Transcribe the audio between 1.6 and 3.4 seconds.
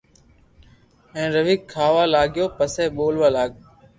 کاھ وا لاگيو پسي ٻولئا